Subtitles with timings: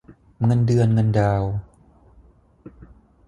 [0.45, 1.43] เงินเดือนเงินดาว